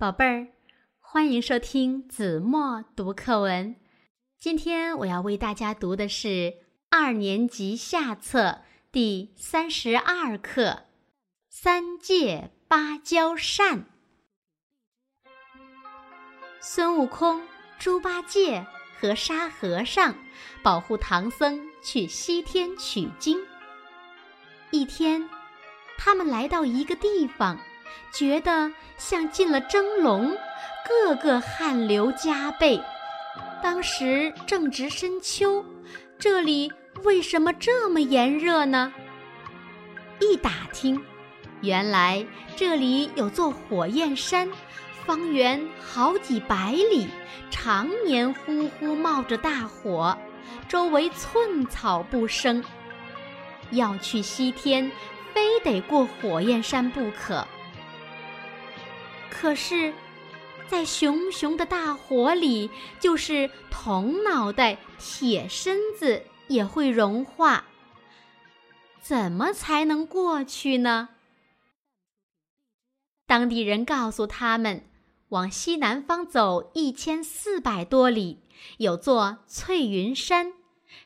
[0.00, 0.48] 宝贝儿，
[0.98, 3.76] 欢迎收听子墨读课文。
[4.38, 6.54] 今天我要为大家读的是
[6.88, 10.62] 二年级下册第三十二课
[11.50, 13.80] 《三借芭蕉扇》。
[16.62, 17.42] 孙悟空、
[17.78, 18.66] 猪八戒
[18.98, 20.14] 和沙和尚
[20.62, 23.38] 保护唐僧去西天取经。
[24.70, 25.28] 一天，
[25.98, 27.58] 他们来到一个地方。
[28.12, 30.36] 觉得像进了蒸笼，
[30.86, 32.80] 个个汗流浃背。
[33.62, 35.64] 当时正值深秋，
[36.18, 36.70] 这里
[37.02, 38.92] 为什么这么炎热呢？
[40.20, 41.02] 一打听，
[41.62, 42.26] 原来
[42.56, 44.52] 这里有座火焰山，
[45.06, 47.08] 方圆好几百里，
[47.50, 50.16] 常年呼呼冒着大火，
[50.68, 52.62] 周围寸草不生。
[53.70, 54.92] 要去西天，
[55.32, 57.46] 非得过火焰山不可。
[59.30, 59.94] 可是，
[60.68, 67.64] 在熊熊的大火里，就是铜脑袋、铁身子也会融化。
[69.00, 71.08] 怎么才能过去呢？
[73.26, 74.84] 当地人告诉他们，
[75.30, 78.42] 往西南方走一千四百多里，
[78.76, 80.52] 有座翠云山，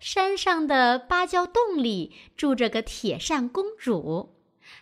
[0.00, 4.34] 山上的芭蕉洞里住着个铁扇公主，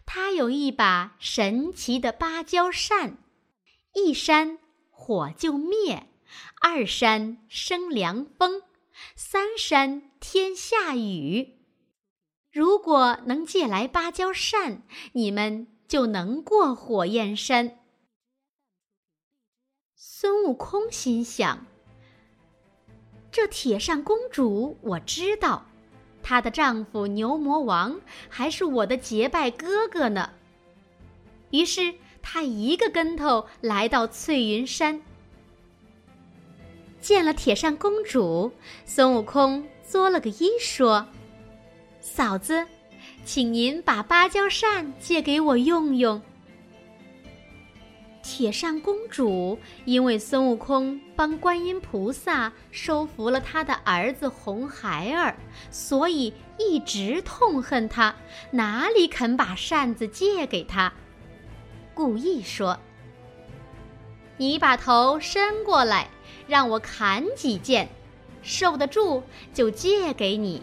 [0.07, 3.19] 她有一把神奇的芭蕉扇。
[3.93, 4.59] 一扇
[4.91, 6.07] 火就灭，
[6.63, 8.63] 二扇生凉风，
[9.17, 11.59] 三扇天下雨。
[12.53, 17.79] 如果能借来芭蕉扇，你们就能过火焰山。
[19.97, 21.67] 孙悟空心想：
[23.33, 25.67] 这铁扇公主我知道，
[26.23, 30.33] 她的丈夫牛魔王还是我的结拜哥哥呢。
[31.51, 31.95] 于是。
[32.23, 35.01] 他一个跟头来到翠云山，
[37.01, 38.53] 见了铁扇公主，
[38.85, 41.07] 孙悟空作了个揖说
[42.01, 42.67] ：“嫂子，
[43.25, 46.21] 请您把芭蕉扇借给我用用。”
[48.23, 55.35] 铁扇公主因为孙悟空帮观音菩萨收服了他的儿子红孩儿，
[55.71, 58.15] 所以一直痛恨他，
[58.53, 60.93] 哪里肯把扇子借给他。
[62.01, 62.79] 故意说
[64.39, 66.09] ：“你把头伸过来，
[66.47, 67.91] 让我砍几剑，
[68.41, 69.23] 受得住
[69.53, 70.63] 就借给你。”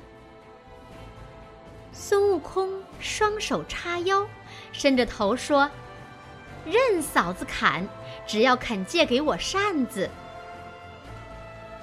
[1.94, 4.26] 孙悟空双手叉腰，
[4.72, 5.70] 伸着头说
[6.66, 7.88] ：“任嫂子砍，
[8.26, 10.10] 只要肯借给我扇子。”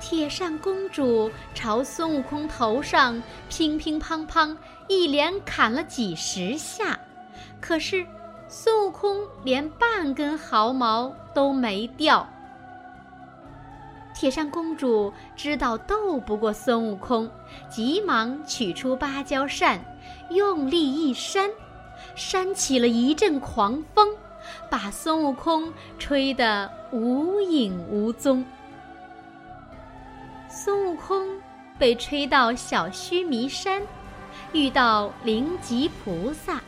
[0.03, 4.57] 铁扇公主朝孙悟空头上乒乒乓乓
[4.89, 6.99] 一连砍了几十下，
[7.61, 8.05] 可是。
[8.57, 12.25] 孙悟空连半根毫毛都没掉。
[14.15, 17.29] 铁扇公主知道斗不过孙悟空，
[17.69, 19.81] 急忙取出芭蕉扇，
[20.31, 21.51] 用力一扇，
[22.15, 24.09] 扇起了一阵狂风，
[24.71, 28.45] 把孙悟空吹得无影无踪。
[30.49, 31.27] 孙悟空
[31.77, 33.83] 被吹到小须弥山，
[34.53, 36.63] 遇到灵吉菩萨。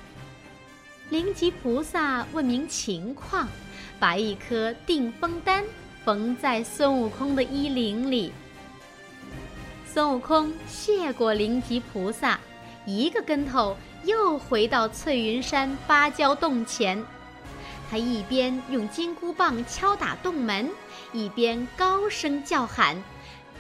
[1.09, 3.49] 灵吉菩萨问明情况，
[4.01, 5.65] 把一颗定风丹
[6.05, 8.33] 缝在孙悟空的衣领里。
[9.87, 12.41] 孙悟空谢过灵吉菩萨，
[12.85, 17.05] 一个跟头又回到翠云山芭蕉洞前。
[17.89, 20.69] 他一边用金箍棒敲打洞门，
[21.13, 23.01] 一边高声叫喊：“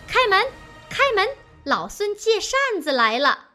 [0.08, 0.44] 开门，
[0.90, 1.28] 开门！
[1.62, 3.45] 老孙借扇子来了。”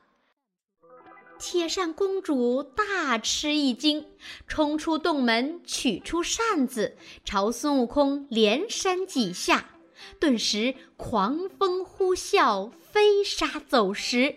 [1.42, 4.06] 铁扇公主大吃一惊，
[4.48, 9.72] 冲出洞门，取出扇子，朝孙悟空连扇几下，
[10.20, 14.36] 顿时狂风呼啸，飞沙走石。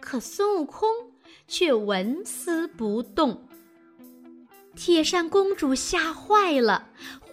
[0.00, 0.88] 可孙悟空
[1.46, 3.46] 却纹丝不动。
[4.74, 6.88] 铁扇公主吓坏了，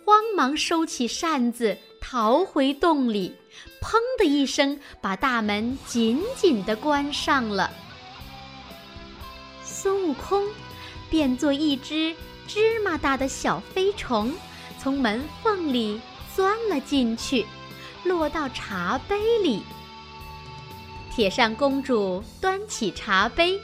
[0.05, 3.33] 慌忙收起扇子，逃回洞里，
[3.81, 7.71] 砰的一声，把大门紧紧地关上了。
[9.81, 10.47] 孙悟空
[11.09, 12.15] 变作一只
[12.47, 14.31] 芝麻大的小飞虫，
[14.79, 15.99] 从门缝里
[16.35, 17.47] 钻了进去，
[18.03, 19.63] 落到茶杯里。
[21.09, 23.59] 铁扇公主端起茶杯，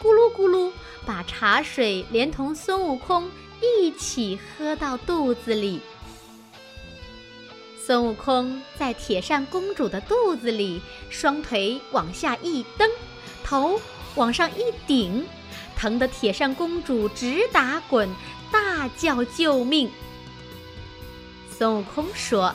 [0.00, 0.72] 咕噜咕噜
[1.06, 3.30] 把茶水连同孙悟空
[3.60, 5.80] 一起喝到肚子里。
[7.78, 12.90] 孙悟空在铁扇公主的肚子里，双腿往下一蹬，
[13.44, 13.80] 头
[14.16, 15.24] 往上一顶。
[15.82, 18.08] 疼得铁扇公主直打滚，
[18.52, 19.90] 大叫救命。
[21.50, 22.54] 孙悟空说：“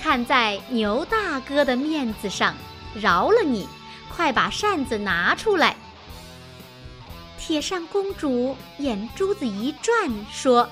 [0.00, 2.54] 看在牛大哥的面子上，
[2.94, 3.66] 饶了你，
[4.08, 5.74] 快把扇子拿出来。”
[7.40, 10.70] 铁扇公主眼珠子一转，说：“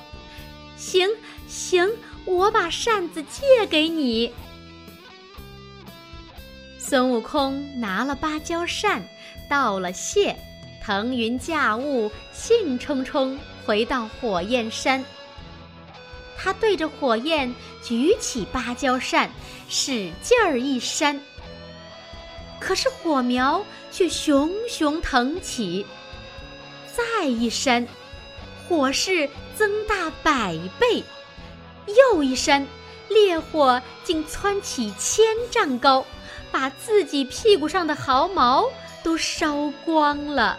[0.78, 1.08] 行
[1.48, 1.90] 行，
[2.26, 4.32] 我把扇子借给你。”
[6.78, 9.02] 孙悟空拿了芭蕉扇，
[9.50, 10.38] 道了谢，
[10.88, 15.04] 腾云驾雾，兴冲冲回到火焰山。
[16.34, 17.54] 他对着火焰
[17.84, 19.30] 举起芭蕉扇，
[19.68, 21.20] 使劲儿一扇，
[22.58, 23.62] 可是火苗
[23.92, 25.84] 却熊熊腾起。
[26.90, 27.86] 再一扇，
[28.66, 31.04] 火势增大百倍；
[32.14, 32.66] 又一扇，
[33.10, 36.02] 烈火竟蹿起千丈高。
[36.50, 38.64] 把自己屁股上的毫毛
[39.02, 40.58] 都烧光了。